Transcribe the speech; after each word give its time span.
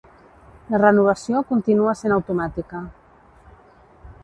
La 0.75 0.79
renovació 0.83 1.43
continua 1.51 1.95
sent 2.01 2.17
automàtica. 2.17 2.83